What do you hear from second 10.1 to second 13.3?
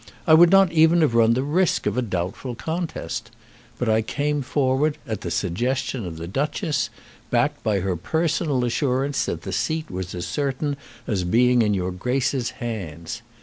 certain as being in your Grace's hands.